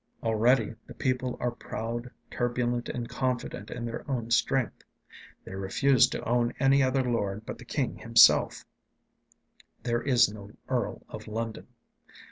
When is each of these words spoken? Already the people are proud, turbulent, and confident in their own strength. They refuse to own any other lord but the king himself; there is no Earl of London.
Already 0.23 0.73
the 0.87 0.95
people 0.95 1.37
are 1.39 1.51
proud, 1.51 2.09
turbulent, 2.31 2.89
and 2.89 3.07
confident 3.07 3.69
in 3.69 3.85
their 3.85 4.03
own 4.09 4.31
strength. 4.31 4.83
They 5.45 5.53
refuse 5.53 6.07
to 6.07 6.27
own 6.27 6.55
any 6.59 6.81
other 6.81 7.03
lord 7.03 7.45
but 7.45 7.59
the 7.59 7.65
king 7.65 7.97
himself; 7.99 8.65
there 9.83 10.01
is 10.01 10.27
no 10.33 10.49
Earl 10.67 11.03
of 11.07 11.27
London. 11.27 11.67